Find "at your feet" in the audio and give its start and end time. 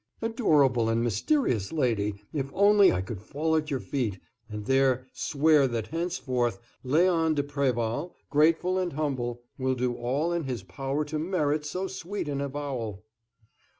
3.55-4.17